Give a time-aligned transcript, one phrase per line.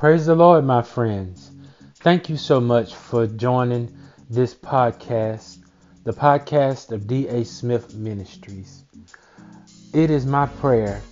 [0.00, 1.50] Praise the Lord, my friends.
[1.96, 3.94] Thank you so much for joining
[4.30, 5.58] this podcast,
[6.04, 7.44] the podcast of D.A.
[7.44, 8.84] Smith Ministries.
[9.92, 11.02] It is my prayer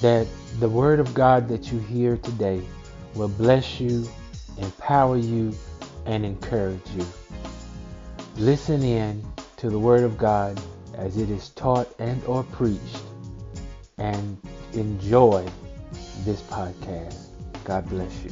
[0.00, 0.26] that
[0.58, 2.60] the Word of God that you hear today
[3.14, 4.08] will bless you,
[4.58, 5.54] empower you,
[6.06, 7.06] and encourage you.
[8.38, 9.24] Listen in
[9.58, 10.60] to the Word of God
[10.96, 13.04] as it is taught and or preached
[13.98, 14.36] and
[14.72, 15.46] enjoy
[16.24, 17.31] this podcast.
[17.64, 18.30] God bless you.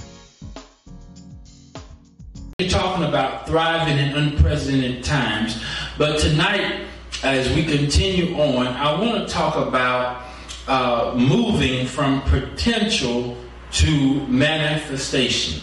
[2.59, 5.63] We're talking about thriving in unprecedented times,
[5.97, 6.85] but tonight,
[7.23, 10.23] as we continue on, I want to talk about
[10.67, 13.37] uh, moving from potential
[13.73, 15.63] to manifestation.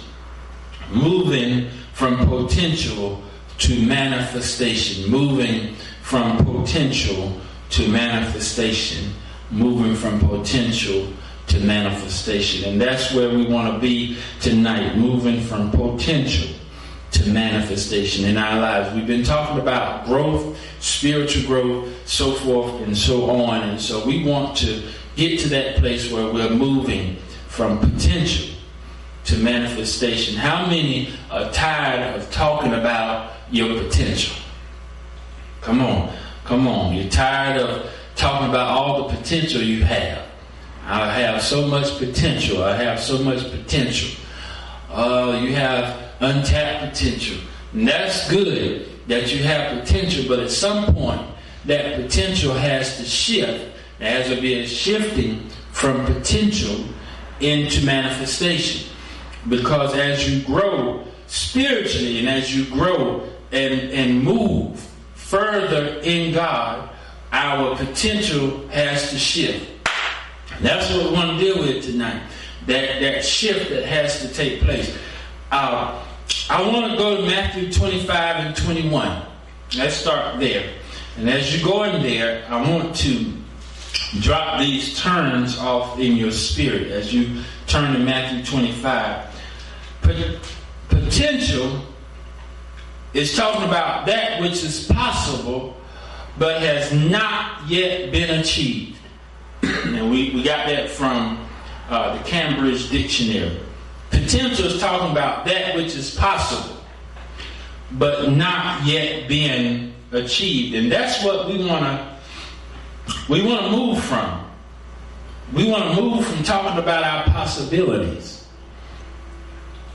[0.90, 3.22] Moving from potential
[3.60, 5.12] to manifestation.
[5.12, 7.40] Moving from potential
[7.72, 9.14] to manifestation.
[9.52, 11.08] Moving from potential
[11.48, 12.70] to manifestation.
[12.70, 16.54] And that's where we want to be tonight, moving from potential
[17.12, 18.94] to manifestation in our lives.
[18.94, 23.64] We've been talking about growth, spiritual growth, so forth and so on.
[23.64, 24.84] And so we want to
[25.16, 27.16] get to that place where we're moving
[27.48, 28.56] from potential
[29.26, 30.36] to manifestation.
[30.36, 34.36] How many are tired of talking about your potential?
[35.62, 36.94] Come on, come on.
[36.94, 40.27] You're tired of talking about all the potential you have.
[40.88, 42.64] I have so much potential.
[42.64, 44.18] I have so much potential.
[44.90, 47.38] Uh, you have untapped potential.
[47.74, 51.22] And that's good that you have potential, but at some point,
[51.66, 53.76] that potential has to shift.
[54.00, 56.86] There has to be a shifting from potential
[57.42, 58.90] into manifestation.
[59.50, 64.80] Because as you grow spiritually and as you grow and, and move
[65.16, 66.90] further in God,
[67.34, 69.77] our potential has to shift.
[70.62, 72.22] That's what we want to deal with tonight.
[72.66, 74.98] That that shift that has to take place.
[75.52, 76.04] Uh,
[76.50, 79.22] I want to go to Matthew 25 and 21.
[79.78, 80.74] Let's start there.
[81.18, 83.34] And as you go in there, I want to
[84.20, 89.26] drop these turns off in your spirit as you turn to Matthew 25.
[90.90, 91.82] Potential
[93.14, 95.76] is talking about that which is possible
[96.38, 98.97] but has not yet been achieved
[99.86, 101.46] and we, we got that from
[101.90, 103.60] uh, the Cambridge Dictionary.
[104.10, 106.78] Potential is talking about that which is possible,
[107.94, 110.76] but not yet being achieved.
[110.76, 112.18] And that's what we want to
[113.30, 114.46] we want to move from.
[115.54, 118.48] We want to move from talking about our possibilities.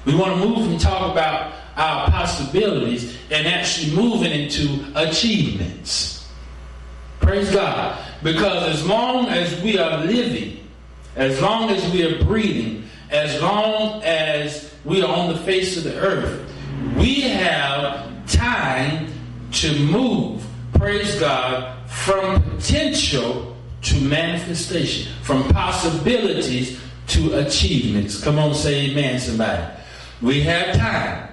[0.05, 6.22] We want to move from talking about our possibilities and actually moving into achievements.
[7.23, 7.99] Praise God.
[8.23, 10.69] Because as long as we are living,
[11.17, 15.85] as long as we are breathing, as long as we are on the face of
[15.85, 16.53] the earth,
[16.97, 19.13] we have time
[19.53, 20.45] to move,
[20.75, 28.23] praise God, from potential to manifestation, from possibilities to achievements.
[28.23, 29.63] Come on, say amen, somebody.
[30.21, 31.32] We have time.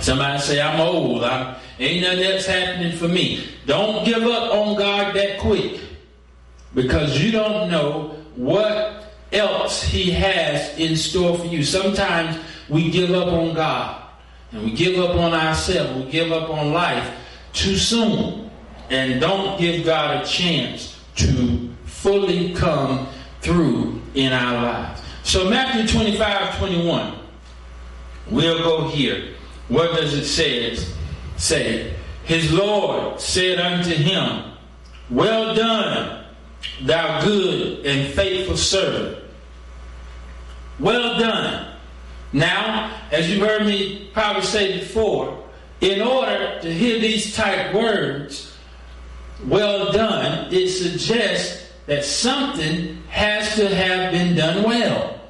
[0.00, 1.24] Somebody say, I'm old.
[1.24, 3.46] I'm, ain't nothing else happening for me.
[3.66, 5.80] Don't give up on God that quick
[6.74, 11.62] because you don't know what else He has in store for you.
[11.62, 12.38] Sometimes
[12.68, 14.02] we give up on God
[14.52, 17.10] and we give up on ourselves, we give up on life
[17.52, 18.50] too soon
[18.90, 23.06] and don't give God a chance to fully come
[23.40, 25.02] through in our lives.
[25.22, 27.14] So, Matthew 25 21,
[28.30, 29.34] we'll go here.
[29.68, 30.76] What does it say?
[31.36, 31.94] Say,
[32.24, 34.52] His Lord said unto him,
[35.10, 36.24] Well done
[36.82, 39.24] thou good and faithful servant.
[40.78, 41.76] Well done.
[42.32, 45.44] Now, as you've heard me probably say before,
[45.80, 48.56] in order to hear these type words,
[49.44, 55.20] well done, it suggests that something has to have been done well.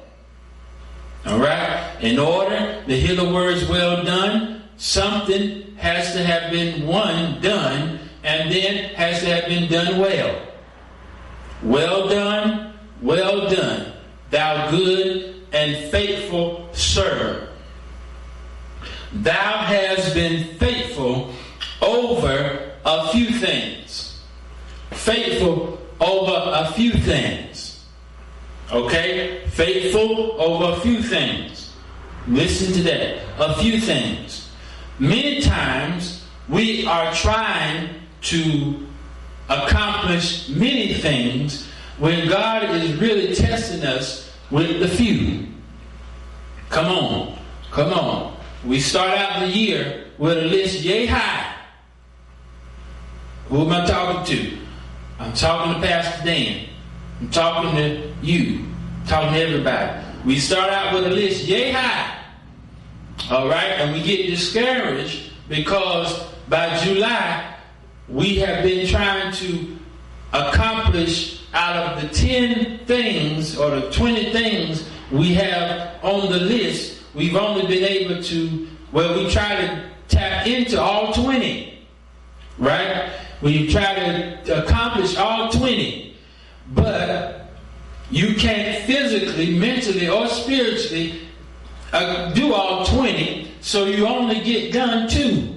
[1.25, 1.97] All right?
[2.01, 7.99] In order to hear the words well done, something has to have been one done
[8.23, 10.41] and then has to have been done well.
[11.63, 13.93] Well done, well done,
[14.29, 17.49] thou good and faithful servant.
[19.13, 21.33] Thou hast been faithful
[21.81, 24.21] over a few things.
[24.91, 27.64] Faithful over a few things.
[28.71, 29.47] Okay?
[29.49, 31.73] Faithful over a few things.
[32.27, 33.19] Listen to that.
[33.37, 34.49] A few things.
[34.99, 37.89] Many times we are trying
[38.21, 38.87] to
[39.49, 41.67] accomplish many things
[41.99, 45.47] when God is really testing us with the few.
[46.69, 47.37] Come on.
[47.71, 48.37] Come on.
[48.65, 51.53] We start out the year with a list yay high.
[53.49, 54.57] Who am I talking to?
[55.19, 56.67] I'm talking to Pastor Dan.
[57.19, 58.65] I'm talking to you.
[59.07, 60.05] Talking to everybody.
[60.25, 62.17] We start out with a list yay high.
[63.29, 63.71] All right?
[63.79, 67.55] And we get discouraged because by July,
[68.09, 69.77] we have been trying to
[70.33, 77.03] accomplish out of the 10 things or the 20 things we have on the list,
[77.13, 81.87] we've only been able to, well, we try to tap into all 20,
[82.57, 83.11] right?
[83.41, 86.14] We try to accomplish all 20,
[86.73, 87.49] but
[88.11, 91.21] you can't physically, mentally, or spiritually
[91.91, 95.55] uh, do all 20, so you only get done two.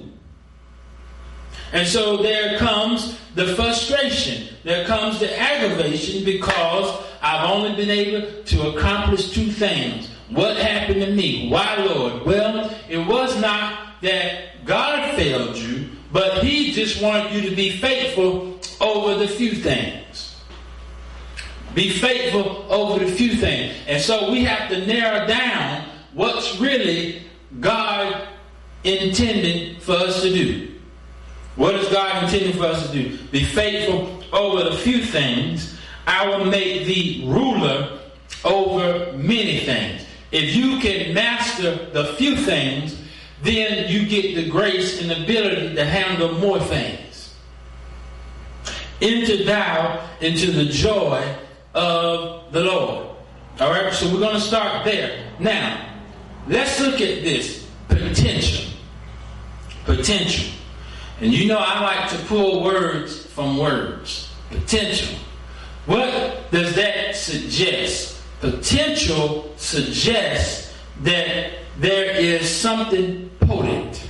[1.71, 4.55] And so there comes the frustration.
[4.63, 10.09] There comes the aggravation because I've only been able to accomplish two things.
[10.29, 11.49] What happened to me?
[11.49, 12.25] Why, Lord?
[12.25, 17.71] Well, it was not that God failed you, but He just wanted you to be
[17.77, 20.05] faithful over the few things.
[21.79, 23.73] Be faithful over the few things.
[23.87, 27.21] And so we have to narrow down what's really
[27.61, 28.27] God
[28.83, 30.75] intended for us to do.
[31.55, 33.17] What is God intending for us to do?
[33.27, 35.79] Be faithful over the few things.
[36.05, 37.97] I will make thee ruler
[38.43, 40.05] over many things.
[40.33, 43.01] If you can master the few things,
[43.41, 47.35] then you get the grace and ability to handle more things.
[49.01, 51.23] Enter thou into the joy
[51.73, 53.07] of the Lord.
[53.59, 55.23] All right, so we're going to start there.
[55.39, 55.85] Now,
[56.47, 58.71] let's look at this potential.
[59.85, 60.53] Potential.
[61.21, 64.29] And you know I like to pull words from words.
[64.49, 65.17] Potential.
[65.85, 68.21] What does that suggest?
[68.39, 74.07] Potential suggests that there is something potent.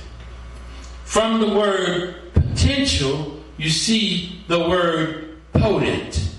[1.04, 6.29] From the word potential, you see the word potent.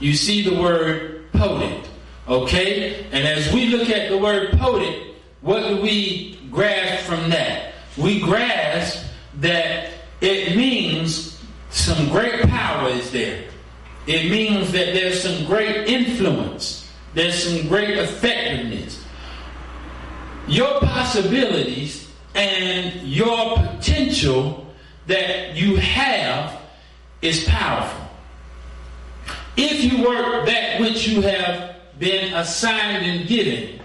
[0.00, 1.88] You see the word potent.
[2.26, 3.06] Okay?
[3.12, 7.74] And as we look at the word potent, what do we grasp from that?
[7.96, 9.04] We grasp
[9.40, 13.44] that it means some great power is there.
[14.06, 16.90] It means that there's some great influence.
[17.14, 19.04] There's some great effectiveness.
[20.46, 24.66] Your possibilities and your potential
[25.06, 26.60] that you have
[27.22, 27.99] is powerful.
[29.56, 33.80] If you work that which you have been assigned and given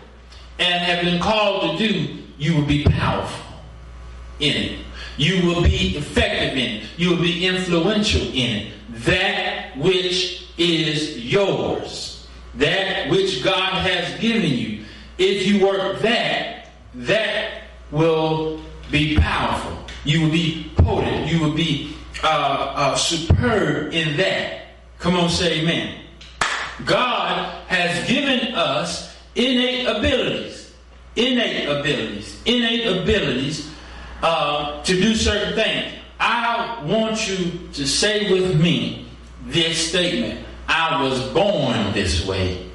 [0.59, 3.45] and have been called to do, you will be powerful
[4.39, 4.79] in it.
[5.17, 6.83] You will be effective in it.
[6.97, 8.73] You will be influential in it.
[9.05, 12.27] That which is yours.
[12.55, 14.85] That which God has given you.
[15.17, 19.77] If you work that, that will be powerful.
[20.03, 21.27] You will be potent.
[21.31, 22.27] You will be uh,
[22.75, 24.64] uh, superb in that.
[25.05, 25.99] Come on, say amen.
[26.83, 30.73] God has given us innate abilities.
[31.15, 32.41] Innate abilities.
[32.45, 33.69] Innate abilities
[34.23, 35.93] uh, to do certain things.
[36.19, 39.07] I want you to say with me
[39.43, 42.67] this statement I was born this way.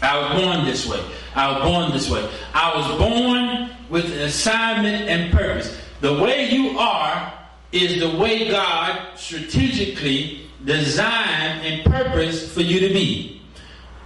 [0.00, 1.04] I was born this way.
[1.34, 2.30] I was born this way.
[2.54, 5.78] I was born with an assignment and purpose.
[6.00, 7.30] The way you are
[7.72, 13.40] is the way God strategically designed and purposed for you to be.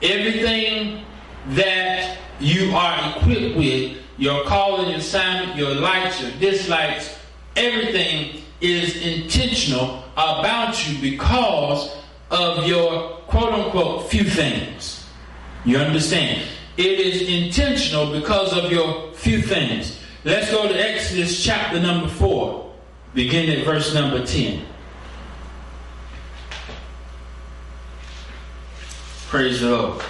[0.03, 1.05] Everything
[1.51, 7.17] that you are equipped with your calling, your assignment, your likes, your dislikes,
[7.57, 11.97] everything is intentional about you because
[12.31, 15.07] of your quote unquote few things.
[15.65, 16.47] You understand?
[16.77, 19.99] It is intentional because of your few things.
[20.25, 22.73] Let's go to Exodus chapter number 4,
[23.15, 24.65] beginning at verse number 10.
[29.33, 30.03] Praise the Lord.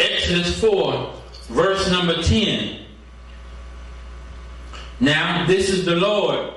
[0.00, 1.14] Exodus 4,
[1.50, 2.80] verse number 10.
[4.98, 6.52] Now, this is the Lord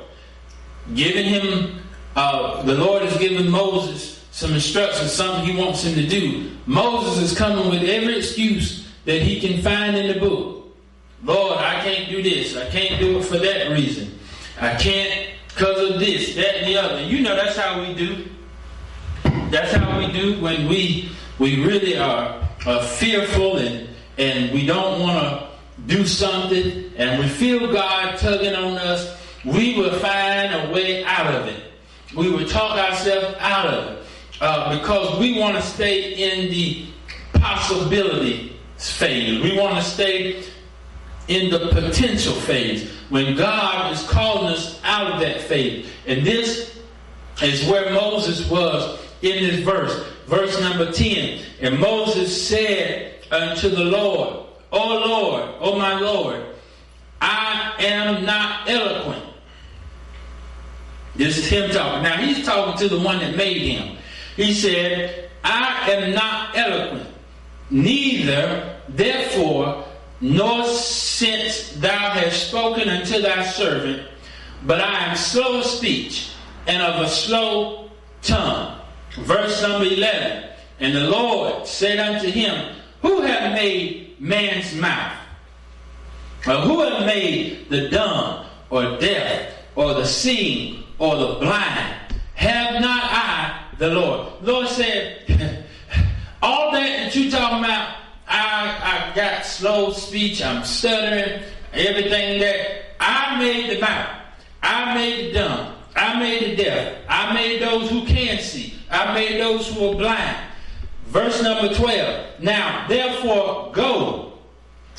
[0.95, 1.83] giving him,
[2.15, 6.49] uh, the Lord has given Moses some instructions, something he wants him to do.
[6.65, 10.52] Moses is coming with every excuse that he can find in the book.
[11.23, 12.55] Lord, I can't do this.
[12.55, 14.17] I can't do it for that reason.
[14.59, 17.03] I can't because of this, that, and the other.
[17.03, 18.25] You know that's how we do.
[19.49, 22.41] That's how we do when we we really are
[22.83, 23.87] fearful and,
[24.17, 25.49] and we don't want to
[25.87, 31.33] do something and we feel God tugging on us we will find a way out
[31.33, 31.63] of it.
[32.15, 34.03] We will talk ourselves out of it
[34.39, 36.85] uh, because we want to stay in the
[37.33, 39.41] possibility phase.
[39.41, 40.43] We want to stay
[41.27, 45.87] in the potential phase when God is calling us out of that phase.
[46.05, 46.79] And this
[47.41, 50.05] is where Moses was in this verse.
[50.27, 51.41] Verse number 10.
[51.61, 56.43] And Moses said unto the Lord, O Lord, O my Lord,
[57.21, 59.23] I am not eloquent.
[61.15, 62.03] This is him talking.
[62.03, 63.97] Now he's talking to the one that made him.
[64.35, 67.07] He said, I am not eloquent,
[67.69, 69.85] neither therefore,
[70.23, 74.07] nor since thou hast spoken unto thy servant,
[74.65, 76.31] but I am slow of speech
[76.65, 78.79] and of a slow tongue.
[79.19, 80.49] Verse number 11.
[80.79, 85.17] And the Lord said unto him, Who hath made man's mouth?
[86.47, 91.95] Or who hath made the dumb, or deaf, or the seeing, or the blind?
[92.35, 94.41] Have not I the Lord?
[94.41, 95.19] Lord said,
[96.41, 97.97] All that that you talking about,
[98.43, 104.09] I, I got slow speech, I'm stuttering, everything that I made the mouth,
[104.61, 106.97] I made the dumb, I made the deaf.
[107.07, 108.73] I made those who can't see.
[108.89, 110.37] I made those who are blind.
[111.05, 112.41] Verse number 12.
[112.41, 114.33] Now, therefore, go,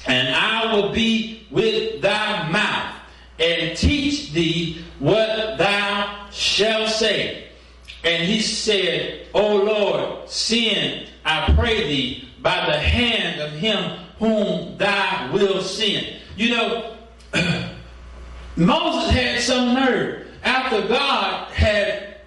[0.07, 2.95] and I will be with thy mouth,
[3.39, 7.49] and teach thee what thou shalt say.
[8.05, 14.77] And he said, O Lord, send, I pray thee, by the hand of him whom
[14.77, 16.07] thou wilt send.
[16.37, 16.97] You know,
[18.57, 22.19] Moses had some nerve after God had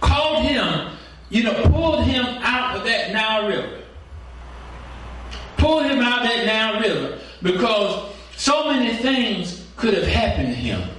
[0.00, 0.90] called him,
[1.30, 3.82] you know, pulled him out of that Nile River.
[5.58, 10.54] Pulled him out of that Nile River because so many things could have happened to
[10.54, 10.90] him.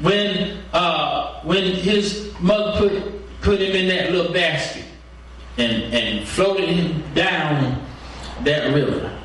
[0.00, 4.84] When uh, when his mother put put him in that little basket
[5.58, 7.84] and, and floated him down
[8.44, 9.18] that river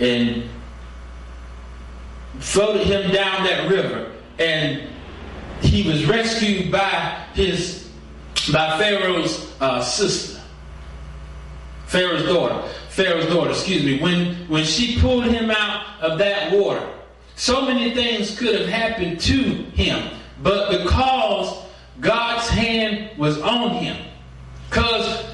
[0.00, 0.44] and
[2.38, 4.82] floated him down that river and
[5.60, 7.90] he was rescued by his
[8.52, 10.40] by Pharaoh's uh, sister,
[11.86, 12.68] Pharaoh's daughter.
[12.90, 14.00] Pharaoh's daughter, excuse me.
[14.00, 16.86] When when she pulled him out of that water,
[17.34, 19.42] so many things could have happened to
[19.74, 20.10] him,
[20.42, 21.64] but because
[22.00, 24.05] God's hand was on him,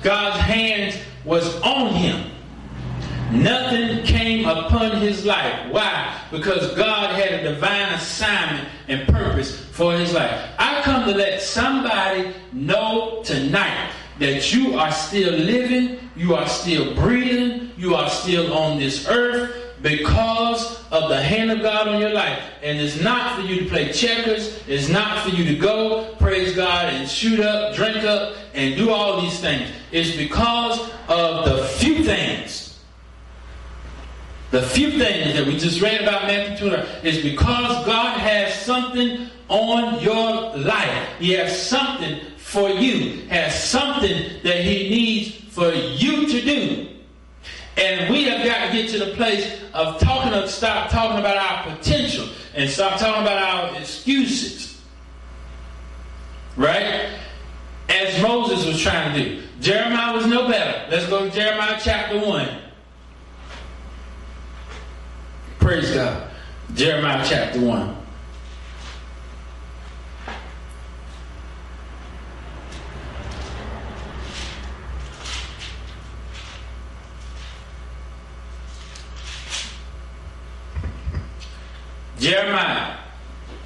[0.02, 2.32] God's hand was on him,
[3.32, 5.70] Nothing came upon his life.
[5.70, 6.20] Why?
[6.30, 10.38] Because God had a divine assignment and purpose for his life.
[10.58, 16.94] I come to let somebody know tonight that you are still living, you are still
[16.94, 22.10] breathing, you are still on this earth because of the hand of God on your
[22.10, 22.40] life.
[22.62, 26.54] And it's not for you to play checkers, it's not for you to go, praise
[26.54, 29.68] God, and shoot up, drink up, and do all these things.
[29.90, 32.72] It's because of the few things
[34.52, 39.30] the few things that we just read about Matthew 20 is because God has something
[39.48, 41.08] on your life.
[41.18, 46.88] He has something for you, has something that He needs for you to do.
[47.76, 51.36] And we have got to get to the place of talking of stop talking about
[51.36, 54.80] our potential and stop talking about our excuses.
[56.56, 57.10] Right?
[57.88, 59.42] As Moses was trying to do.
[59.60, 60.86] Jeremiah was no better.
[60.90, 62.48] Let's go to Jeremiah chapter 1.
[65.58, 66.30] Praise God.
[66.74, 68.01] Jeremiah chapter 1.
[82.32, 82.96] Jeremiah,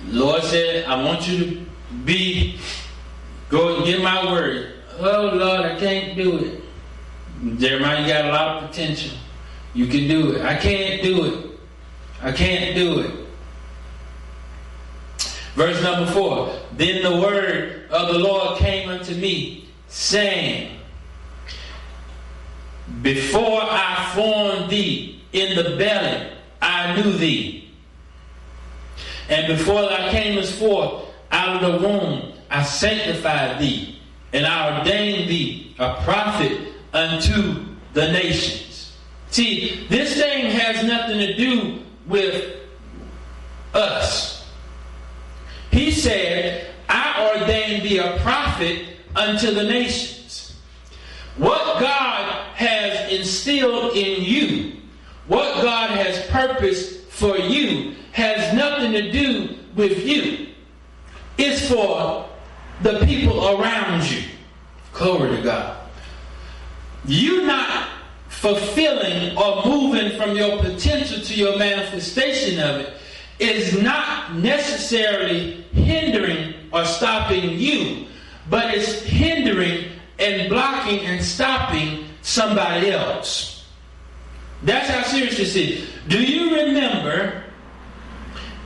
[0.09, 1.67] Lord said, I want you to
[2.05, 2.59] be,
[3.49, 4.75] go and get my word.
[4.99, 7.61] Oh Lord, I can't do it.
[7.61, 9.17] Jeremiah, you got a lot of potential.
[9.73, 10.43] You can do it.
[10.43, 11.59] I can't do it.
[12.21, 13.13] I can't do it.
[15.55, 16.53] Verse number four.
[16.73, 20.77] Then the word of the Lord came unto me, saying,
[23.01, 27.56] Before I formed thee in the belly, I knew thee.
[29.29, 34.01] And before thou camest forth out of the womb, I sanctified thee,
[34.33, 36.59] and I ordained thee a prophet
[36.93, 38.97] unto the nations.
[39.31, 42.57] See, this thing has nothing to do with
[43.75, 44.49] us.
[45.71, 50.57] He said, I ordained thee a prophet unto the nations.
[51.37, 54.73] What God has instilled in you,
[55.27, 60.49] what God has purposed for you, has nothing to do with you.
[61.37, 62.27] It's for
[62.81, 64.23] the people around you.
[64.95, 65.77] Glory to God.
[67.05, 67.91] You're not
[68.29, 72.95] fulfilling or moving from your potential to your manifestation of it
[73.39, 78.07] is not necessarily hindering or stopping you,
[78.49, 83.67] but it's hindering and blocking and stopping somebody else.
[84.63, 85.87] That's how serious this is.
[86.09, 87.43] Do you remember?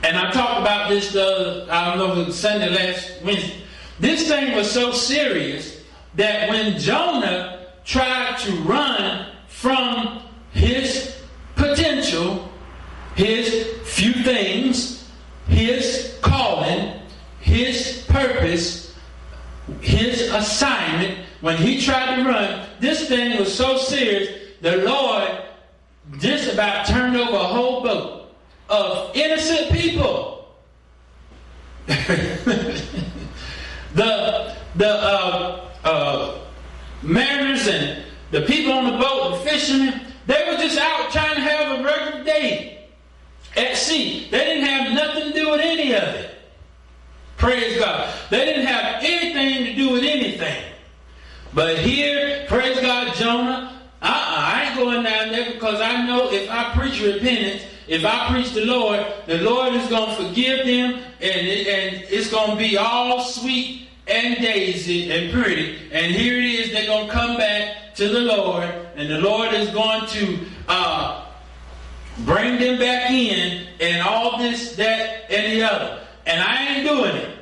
[0.03, 3.61] And I talked about this I don't know Sunday last Wednesday.
[3.99, 5.83] This thing was so serious
[6.15, 11.21] that when Jonah tried to run from his
[11.55, 12.49] potential,
[13.15, 15.07] his few things,
[15.47, 16.99] his calling,
[17.39, 18.95] his purpose,
[19.81, 24.29] his assignment, when he tried to run, this thing was so serious,
[24.61, 25.29] the Lord
[26.17, 28.21] just about turned over a whole boat
[28.71, 30.47] of innocent people.
[31.87, 32.81] the
[34.75, 36.39] the uh, uh,
[37.01, 41.41] mariners and the people on the boat, the fishermen, they were just out trying to
[41.41, 42.87] have a regular day
[43.57, 44.27] at sea.
[44.31, 46.35] They didn't have nothing to do with any of it.
[47.37, 48.13] Praise God.
[48.29, 50.63] They didn't have anything to do with anything.
[51.53, 56.49] But here, praise God, Jonah, uh-uh, I ain't going down there because I know if
[56.49, 60.93] I preach repentance, if I preach the Lord, the Lord is going to forgive them
[61.19, 65.77] and, and it's going to be all sweet and daisy and pretty.
[65.91, 68.63] And here it is, they're going to come back to the Lord
[68.95, 71.25] and the Lord is going to uh,
[72.19, 75.99] bring them back in and all this, that, and the other.
[76.25, 77.37] And I ain't doing it.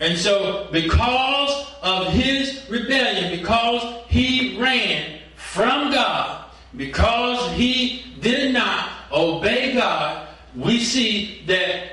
[0.00, 8.93] And so, because of his rebellion, because he ran from God, because he did not
[9.14, 11.92] obey God, we see that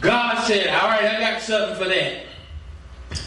[0.00, 2.24] God said, All right, I got something for that.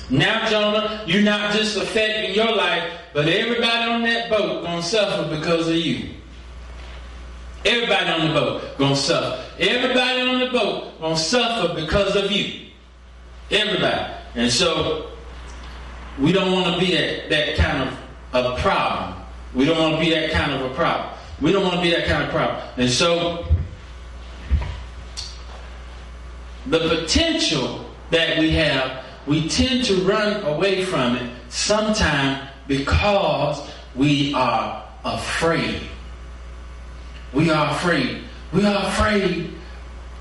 [0.09, 5.35] Now, Jonah, you're not just affecting your life, but everybody on that boat gonna suffer
[5.35, 6.09] because of you.
[7.65, 9.43] Everybody on the boat gonna suffer.
[9.59, 12.67] Everybody on the boat gonna suffer because of you.
[13.49, 14.13] Everybody.
[14.35, 15.11] And so
[16.19, 17.89] we don't want to be that, that kind
[18.33, 19.21] of a problem.
[19.53, 21.14] We don't want to be that kind of a problem.
[21.41, 22.61] We don't want to be that kind of problem.
[22.77, 23.45] And so
[26.67, 34.33] the potential that we have, we tend to run away from it sometimes because we
[34.33, 35.81] are afraid.
[37.33, 38.23] We are afraid.
[38.53, 39.53] We are afraid.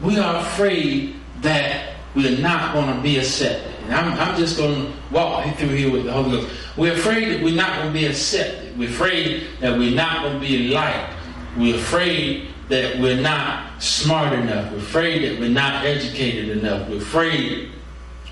[0.00, 1.83] We are afraid that
[2.14, 3.74] we're not going to be accepted.
[3.84, 6.54] And I'm, I'm just going to walk through here with the Holy Ghost.
[6.76, 8.78] We're afraid that we're not going to be accepted.
[8.78, 11.12] We're afraid that we're not going to be liked.
[11.56, 14.72] We're afraid that we're not smart enough.
[14.72, 16.88] We're afraid that we're not educated enough.
[16.88, 17.72] We're afraid,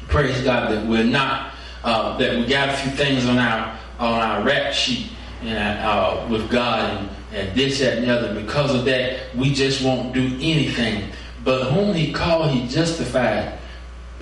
[0.08, 1.52] praise God, that we're not,
[1.84, 5.10] uh, that we got a few things on our on our rap sheet
[5.42, 8.40] and uh, with God and, and this, that, and the other.
[8.40, 11.10] Because of that, we just won't do anything.
[11.44, 13.58] But whom He called, He justified.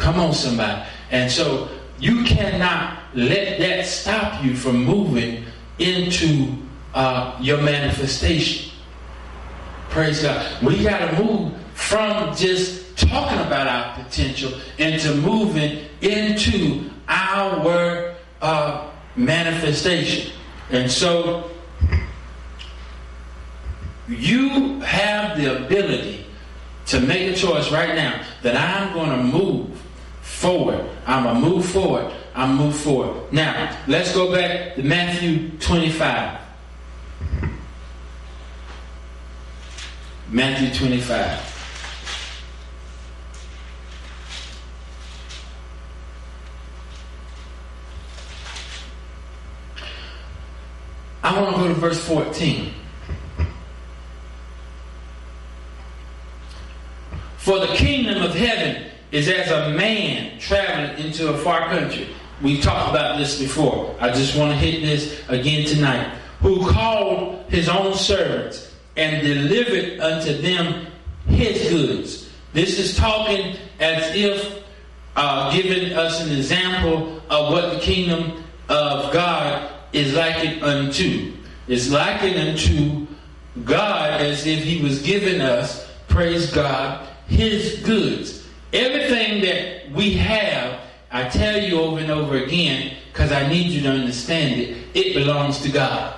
[0.01, 0.83] Come on, somebody.
[1.11, 5.45] And so you cannot let that stop you from moving
[5.79, 6.57] into
[6.95, 8.73] uh, your manifestation.
[9.91, 10.63] Praise God.
[10.63, 18.91] We got to move from just talking about our potential into moving into our uh,
[19.17, 20.33] manifestation.
[20.71, 21.51] And so
[24.09, 26.25] you have the ability
[26.87, 29.80] to make a choice right now that I'm going to move
[30.41, 30.89] forward.
[31.07, 32.11] I'm going to move forward.
[32.35, 33.31] I'm move forward.
[33.31, 36.41] Now, let's go back to Matthew 25.
[40.31, 41.47] Matthew 25.
[51.23, 52.73] I want to go to verse 14.
[57.37, 62.09] For the kingdom of heaven is as a man traveling into a far country.
[62.43, 63.95] We've talked about this before.
[64.01, 66.17] I just want to hit this again tonight.
[66.41, 70.87] Who called his own servants and delivered unto them
[71.27, 72.31] his goods.
[72.53, 74.65] This is talking as if
[75.17, 81.33] uh, giving us an example of what the kingdom of God is likened unto.
[81.69, 83.07] It's likened unto
[83.65, 88.40] God as if He was giving us, praise God, His goods.
[88.73, 90.81] Everything that we have,
[91.11, 95.15] I tell you over and over again, because I need you to understand it, it
[95.15, 96.15] belongs to God.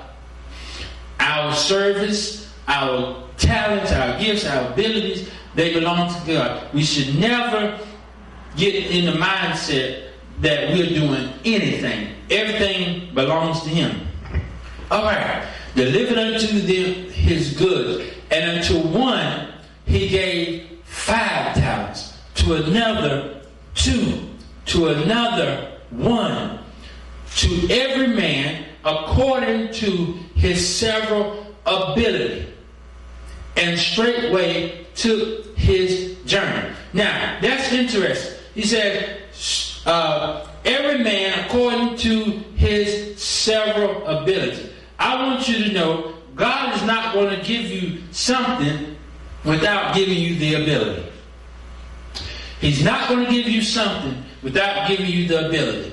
[1.21, 6.75] Our service, our talents, our gifts, our abilities, they belong to God.
[6.75, 7.79] We should never
[8.57, 10.09] get in the mindset
[10.41, 12.15] that we're doing anything.
[12.31, 14.07] Everything belongs to Him.
[14.91, 15.47] All right.
[15.75, 19.49] Delivered unto them his goods, and unto one
[19.87, 22.02] he gave five talents,
[22.43, 23.41] to another
[23.75, 24.29] two,
[24.67, 26.59] to another one,
[27.37, 29.95] to every man according to
[30.35, 32.53] his several ability,
[33.57, 36.75] and straightway took his journey.
[36.93, 38.39] Now, that's interesting.
[38.55, 39.21] He said,
[39.87, 42.15] uh, every man according to
[42.57, 44.71] his several ability.
[44.99, 48.97] I want you to know God is not going to give you something
[49.45, 51.12] without giving you the ability.
[52.63, 55.93] He's not going to give you something without giving you the ability.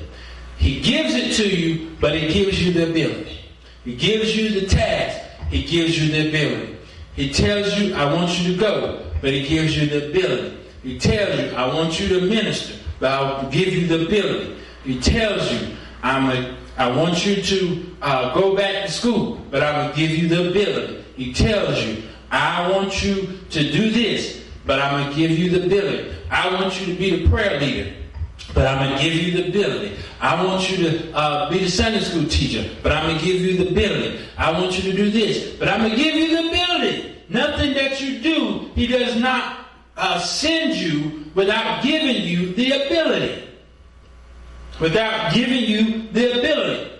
[0.60, 3.40] He gives it to you, but he gives you the ability.
[3.84, 5.20] He gives you the task.
[5.50, 6.78] He gives you the ability.
[7.16, 10.58] He tells you, I want you to go, but he gives you the ability.
[10.84, 14.56] He tells you, I want you to minister, but I'll give you the ability.
[14.84, 19.64] He tells you, I'm a, I want you to uh, go back to school, but
[19.64, 21.04] I will give you the ability.
[21.16, 24.39] He tells you, I want you to do this,
[24.70, 26.16] but I'm going to give you the ability.
[26.30, 27.92] I want you to be the prayer leader,
[28.54, 29.98] but I'm going to give you the ability.
[30.22, 33.42] I want you to uh, be the Sunday school teacher, but I'm going to give
[33.42, 34.20] you the ability.
[34.38, 37.16] I want you to do this, but I'm going to give you the ability.
[37.30, 39.66] Nothing that you do, He does not
[39.98, 43.50] uh, send you without giving you the ability.
[44.80, 46.92] Without giving you the ability.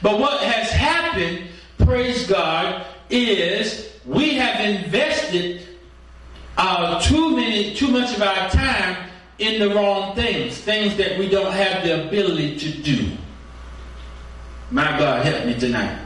[0.00, 5.69] But what has happened, praise God, is we have invested
[6.60, 11.26] uh, too many, too much of our time in the wrong things, things that we
[11.26, 13.10] don't have the ability to do.
[14.70, 15.98] My God, help me tonight.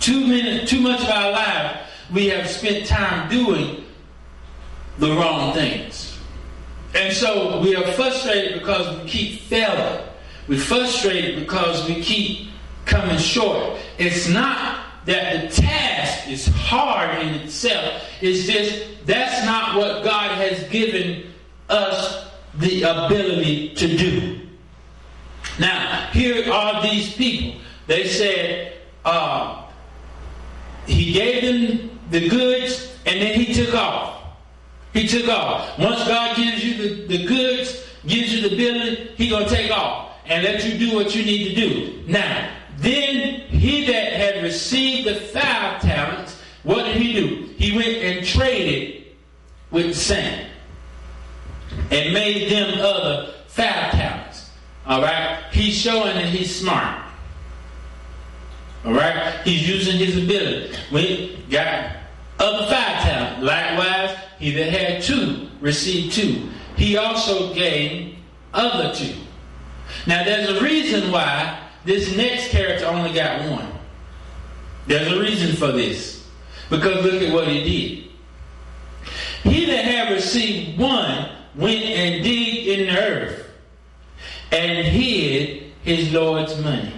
[0.00, 3.84] Too many, too much of our life we have spent time doing
[4.98, 6.18] the wrong things.
[6.94, 10.04] And so we are frustrated because we keep failing.
[10.48, 12.48] We're frustrated because we keep
[12.86, 13.78] coming short.
[13.98, 18.02] It's not that the task is hard in itself.
[18.20, 21.32] It's just that's not what God has given
[21.68, 24.40] us the ability to do.
[25.58, 27.60] Now, here are these people.
[27.86, 29.64] They said uh,
[30.86, 34.22] he gave them the goods and then he took off.
[34.92, 35.78] He took off.
[35.78, 40.12] Once God gives you the, the goods, gives you the ability, he gonna take off
[40.26, 42.02] and let you do what you need to do.
[42.06, 47.46] Now, then he that had received the five talents, what did he do?
[47.56, 49.04] He went and traded
[49.70, 50.46] with the same
[51.90, 54.50] and made them other five talents.
[54.86, 55.44] All right?
[55.52, 57.02] He's showing that he's smart.
[58.84, 59.40] All right?
[59.44, 60.76] He's using his ability.
[60.92, 61.96] We got
[62.38, 63.42] other five talents.
[63.42, 66.48] Likewise, he that had two received two.
[66.76, 68.16] He also gained
[68.52, 69.14] other two.
[70.06, 73.72] Now, there's a reason why this next character only got one.
[74.86, 76.26] There's a reason for this.
[76.68, 79.52] Because look at what he did.
[79.52, 83.50] He that had received one went and digged in the earth
[84.50, 86.92] and hid his Lord's money.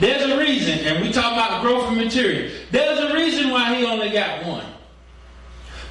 [0.00, 2.52] There's a reason, and we talk about growth of material.
[2.70, 4.66] There's a reason why he only got one.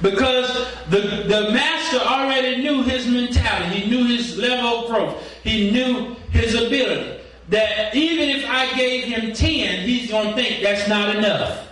[0.00, 3.80] Because the, the master already knew his mentality.
[3.80, 5.32] He knew his level of growth.
[5.42, 7.20] He knew his ability.
[7.48, 11.66] That even if I gave him 10, he's going to think that's not enough.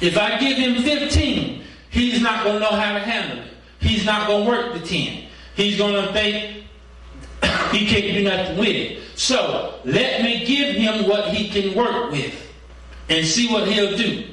[0.00, 3.52] If I give him 15, he's not going to know how to handle it.
[3.80, 5.26] He's not going to work the 10.
[5.54, 6.64] He's going to think
[7.72, 9.02] he can't do nothing with it.
[9.16, 12.34] So let me give him what he can work with
[13.08, 14.26] and see what he'll do.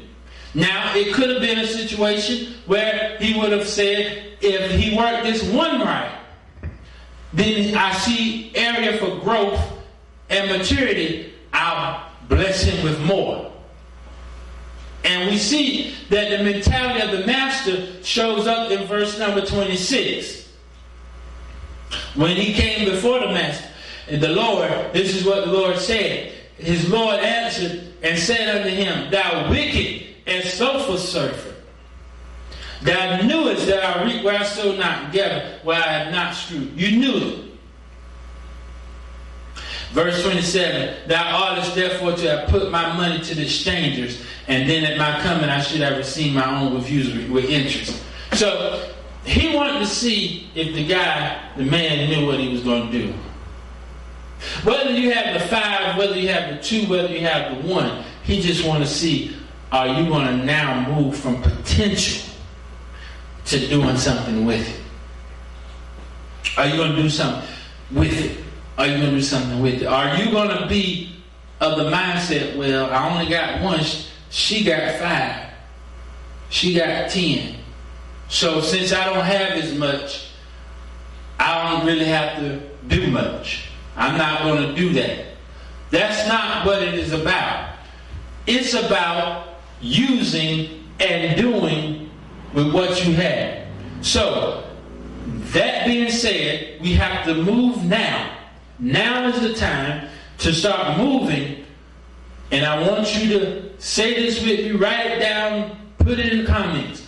[0.53, 5.23] Now, it could have been a situation where he would have said, if he worked
[5.23, 6.12] this one right,
[7.34, 9.60] then I see area for growth
[10.30, 13.52] and maturity, I'll bless him with more.
[15.04, 20.52] And we see that the mentality of the master shows up in verse number 26.
[22.16, 23.68] When he came before the master,
[24.10, 26.34] and the Lord, this is what the Lord said.
[26.58, 31.47] His Lord answered and said unto him, Thou wicked and slothful servant,
[32.82, 36.80] thou knewest that I reap where I sow not, gather where I have not strewed.
[36.80, 37.44] You knew it.
[39.92, 44.84] Verse 27, Thou oughtest therefore to have put my money to the strangers, and then
[44.84, 48.04] at my coming I should have received my own with usury, with interest.
[48.34, 48.92] So
[49.24, 52.92] he wanted to see if the guy, the man, knew what he was going to
[52.92, 53.13] do.
[54.63, 58.04] Whether you have the five, whether you have the two, whether you have the one,
[58.24, 59.36] he just want to see
[59.72, 62.27] are you going to now move from potential
[63.48, 64.82] to doing something with it?
[66.58, 67.50] Are you going to do something
[67.92, 68.44] with it?
[68.78, 69.86] Are you going to do something with it?
[69.86, 71.18] Are you going to be
[71.60, 73.80] of the mindset, well, I only got one,
[74.30, 75.50] she got five,
[76.50, 77.56] she got ten.
[78.30, 80.30] So since I don't have as much,
[81.40, 83.70] I don't really have to do much.
[83.96, 85.26] I'm not going to do that.
[85.90, 87.76] That's not what it is about.
[88.46, 89.48] It's about
[89.82, 91.97] using and doing
[92.54, 93.68] with what you have.
[94.02, 94.64] So,
[95.54, 98.38] that being said, we have to move now.
[98.80, 101.66] Now is the time to start moving.
[102.52, 106.40] And I want you to say this with me, write it down, put it in
[106.40, 107.08] the comments.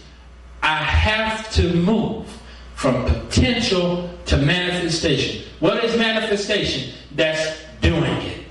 [0.62, 2.28] I have to move
[2.76, 5.44] from potential to manifestation.
[5.60, 6.94] What is manifestation?
[7.16, 8.46] That's doing it.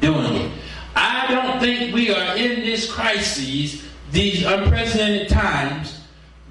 [0.00, 0.52] Doing it.
[0.94, 6.00] I don't think we are in this crisis, these unprecedented times,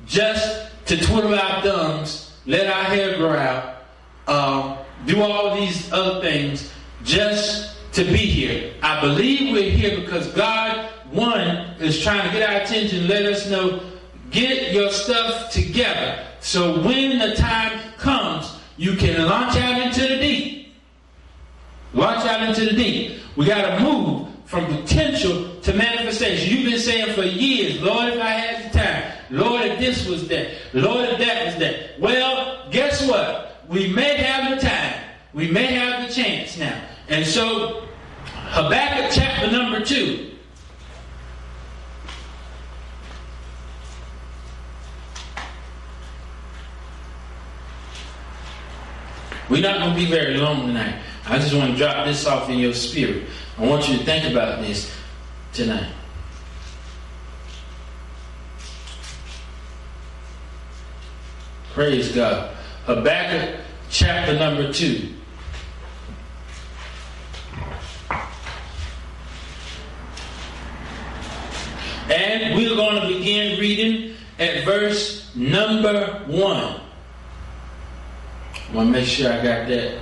[0.06, 3.84] just to twiddle our thumbs, let our hair grow out,
[4.28, 6.72] um, do all these other things
[7.04, 8.74] just to be here.
[8.82, 13.50] I believe we're here because God, one, is trying to get our attention, let us
[13.50, 13.82] know,
[14.30, 16.24] get your stuff together.
[16.40, 20.74] So when the time comes, you can launch out into the deep.
[21.94, 23.20] Launch out into the deep.
[23.36, 26.50] We got to move from potential to manifestation.
[26.50, 30.26] You've been saying for years, Lord, if I had the time, Lord, if this was
[30.30, 32.00] that, Lord, if that was that.
[32.00, 33.66] Well, guess what?
[33.68, 34.94] We may have the time.
[35.34, 36.82] We may have the chance now.
[37.10, 37.86] And so,
[38.24, 40.32] Habakkuk chapter number 2.
[49.50, 51.02] We're not going to be very long tonight.
[51.26, 53.26] I just want to drop this off in your spirit.
[53.58, 54.97] I want you to think about this
[55.58, 55.92] tonight.
[61.74, 62.56] Praise God.
[62.86, 65.14] Habakkuk chapter number 2.
[72.12, 76.56] And we're going to begin reading at verse number 1.
[76.56, 76.80] I
[78.74, 80.02] want to make sure I got that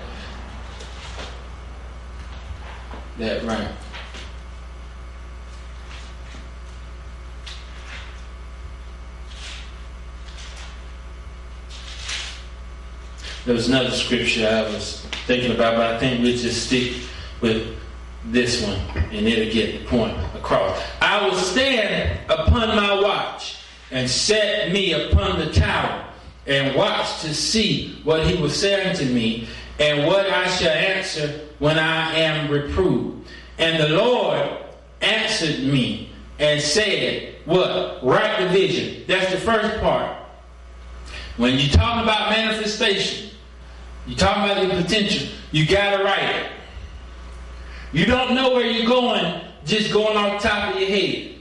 [3.18, 3.72] that right.
[13.46, 16.96] There was another scripture I was thinking about, but I think we'll just stick
[17.42, 17.78] with
[18.26, 20.82] this one and it'll get the point across.
[21.00, 23.58] I will stand upon my watch
[23.92, 26.06] and set me upon the tower
[26.48, 29.48] and watch to see what he will say unto me
[29.80, 33.28] and what I shall answer when I am reproved.
[33.60, 34.58] And the Lord
[35.02, 38.04] answered me and said, What?
[38.04, 39.04] Write the vision.
[39.08, 40.18] That's the first part.
[41.38, 43.30] When you talk about manifestation,
[44.08, 46.52] you talk about your potential, you gotta write it.
[47.92, 51.36] You don't know where you're going just going off the top of your head.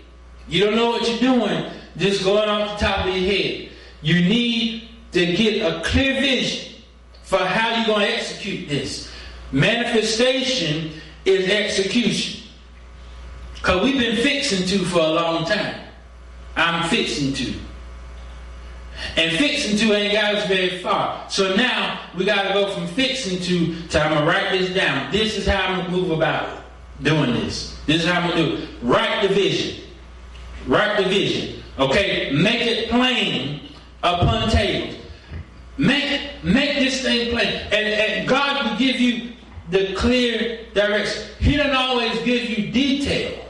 [0.48, 3.68] You don't know what you're doing just going off the top of your head.
[4.03, 6.74] You need to get a clear vision
[7.22, 9.11] for how you're going to execute this.
[9.53, 10.92] Manifestation
[11.24, 12.42] is execution.
[13.55, 15.81] Because we've been fixing to for a long time.
[16.57, 17.55] I'm fixing to.
[19.17, 21.29] And fixing to ain't got us very far.
[21.29, 25.11] So now we got to go from fixing to to I'm to write this down.
[25.11, 26.65] This is how I'm to move about
[27.03, 27.79] doing this.
[27.87, 28.69] This is how I'm to do it.
[28.83, 29.85] Write the vision.
[30.67, 31.63] Write the vision.
[31.79, 32.31] Okay?
[32.33, 33.69] Make it plain
[34.03, 35.01] upon tables.
[35.77, 37.49] Make, it, make this thing plain.
[37.49, 39.33] And, and God will give you
[39.71, 41.25] the clear direction.
[41.41, 43.45] He doesn't always give you detail.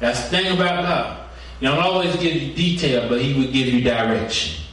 [0.00, 1.27] That's the thing about God.
[1.60, 4.64] He don't always give you detail, but he will give you direction.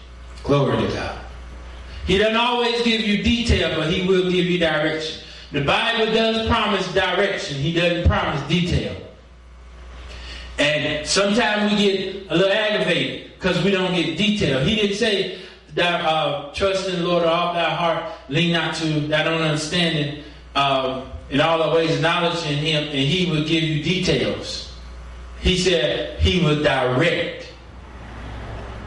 [0.44, 1.20] Glory to God.
[2.06, 5.24] He doesn't always give you detail, but he will give you direction.
[5.52, 7.58] The Bible does promise direction.
[7.58, 8.96] He doesn't promise detail.
[10.60, 14.64] And sometimes we get a little aggravated because we don't get detail.
[14.64, 15.40] He didn't say
[15.74, 20.24] that uh, trust in the Lord all thy heart, lean not to that own understanding.
[20.54, 24.72] Uh, in all the ways, knowledge in Him, and He will give you details.
[25.46, 27.54] He said He will direct.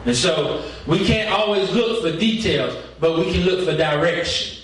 [0.05, 4.61] And so we can't always look for details, but we can look for direction.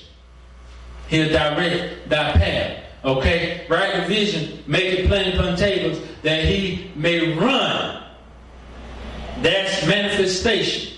[1.07, 2.83] He'll direct thy path.
[3.05, 3.65] Okay?
[3.69, 8.03] Write vision, make it plain upon tables, that he may run.
[9.41, 10.97] That's manifestation.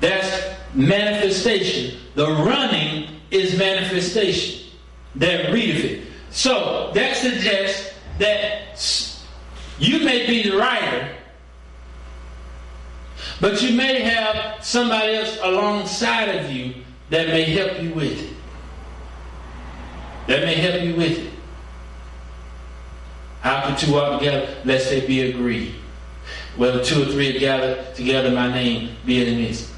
[0.00, 2.00] That's manifestation.
[2.16, 4.72] The running is manifestation.
[5.14, 6.06] That readeth it.
[6.30, 8.78] So that suggests that
[9.78, 11.08] you may be the writer,
[13.40, 16.74] But you may have somebody else alongside of you
[17.10, 18.36] that may help you with it.
[20.26, 21.32] That may help you with it.
[23.40, 24.54] How can two walk together?
[24.64, 25.74] Lest they be agreed.
[26.56, 29.70] Whether two or three are gathered together, my name be in the midst.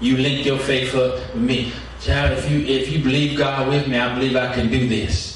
[0.00, 1.72] You link your faith up with me.
[2.00, 5.35] Child, if you if you believe God with me, I believe I can do this.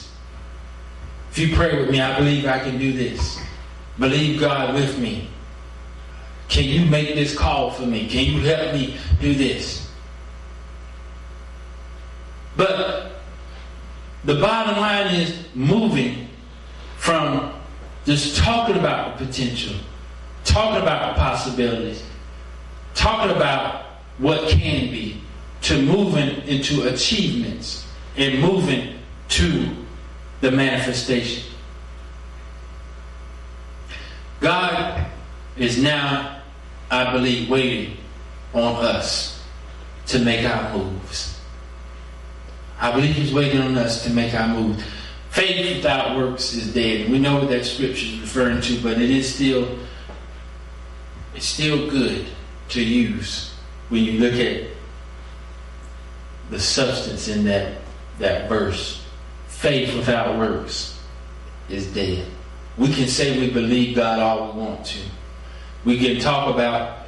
[1.30, 3.38] If you pray with me, I believe I can do this.
[3.98, 5.28] Believe God with me.
[6.48, 8.08] Can you make this call for me?
[8.08, 9.88] Can you help me do this?
[12.56, 13.20] But
[14.24, 16.28] the bottom line is moving
[16.96, 17.52] from
[18.04, 19.76] just talking about the potential,
[20.44, 22.02] talking about possibilities,
[22.94, 23.84] talking about
[24.18, 25.22] what can be,
[25.62, 29.68] to moving into achievements and moving to
[30.40, 31.44] the manifestation.
[34.40, 35.06] God
[35.56, 36.40] is now,
[36.90, 37.96] I believe, waiting
[38.54, 39.44] on us
[40.06, 41.40] to make our moves.
[42.80, 44.82] I believe He's waiting on us to make our moves.
[45.28, 47.10] Faith without works is dead.
[47.10, 49.78] We know what that scripture is referring to, but it is still
[51.34, 52.26] it's still good
[52.70, 53.54] to use
[53.88, 54.68] when you look at
[56.50, 57.78] the substance in that
[58.18, 59.06] that verse.
[59.60, 60.98] Faith without works
[61.68, 62.26] is dead.
[62.78, 65.00] We can say we believe God all we want to.
[65.84, 67.00] We can talk about,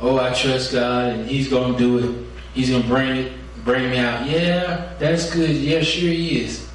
[0.00, 2.26] oh, I trust God and He's going to do it.
[2.54, 3.32] He's going to bring it,
[3.64, 4.28] bring me out.
[4.28, 5.50] Yeah, that's good.
[5.50, 6.70] Yeah, sure He is.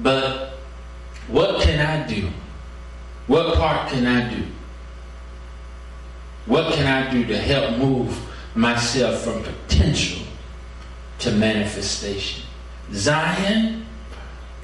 [0.00, 0.58] But
[1.28, 2.28] what can I do?
[3.26, 4.42] What part can I do?
[6.44, 8.20] What can I do to help move
[8.54, 10.26] myself from potential
[11.20, 12.44] to manifestation?
[12.92, 13.83] Zion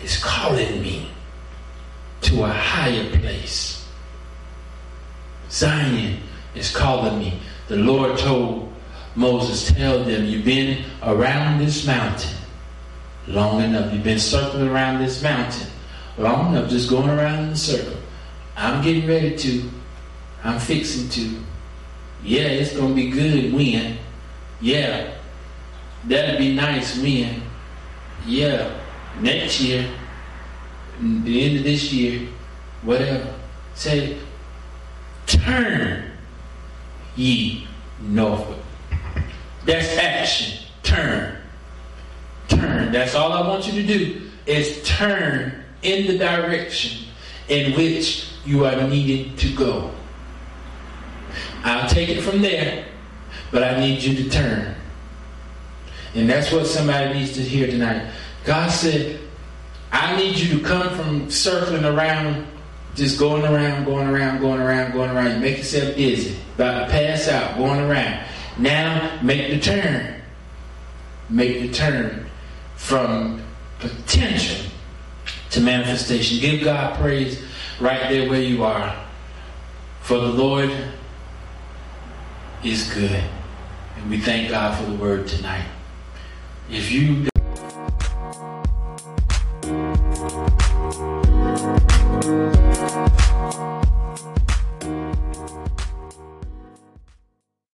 [0.02, 1.10] is calling me
[2.22, 3.86] to a higher place.
[5.50, 6.18] Zion
[6.54, 7.40] is calling me.
[7.68, 8.72] The Lord told
[9.14, 12.36] Moses, Tell them, you've been around this mountain
[13.26, 13.92] long enough.
[13.92, 15.68] You've been circling around this mountain
[16.18, 17.96] long enough, just going around in a circle.
[18.56, 19.70] I'm getting ready to.
[20.44, 21.42] I'm fixing to.
[22.22, 23.98] Yeah, it's going to be good when.
[24.60, 25.14] Yeah,
[26.04, 27.42] that'd be nice when.
[28.26, 28.80] Yeah,
[29.20, 29.90] next year,
[31.01, 32.29] the end of this year,
[32.83, 33.35] whatever.
[33.75, 34.18] Say,
[35.27, 36.11] turn
[37.16, 37.66] ye
[38.01, 38.59] northward.
[39.64, 40.66] That's action.
[40.83, 41.40] Turn
[42.51, 42.92] turn.
[42.92, 47.07] That's all I want you to do is turn in the direction
[47.49, 49.90] in which you are needed to go.
[51.62, 52.87] I'll take it from there,
[53.51, 54.75] but I need you to turn.
[56.14, 58.11] And that's what somebody needs to hear tonight.
[58.44, 59.20] God said,
[59.92, 62.46] I need you to come from circling around,
[62.94, 65.35] just going around, going around, going around, going around.
[65.35, 68.24] You make yourself dizzy, about to pass out, going around.
[68.59, 70.22] Now make the turn.
[71.29, 72.26] Make the turn
[72.76, 73.42] from
[73.79, 74.70] potential
[75.50, 76.40] to manifestation.
[76.40, 77.42] Give God praise
[77.81, 78.96] right there where you are.
[80.03, 80.72] For the Lord
[82.64, 83.22] is good.
[83.96, 85.66] And we thank God for the word tonight.
[86.70, 87.29] If you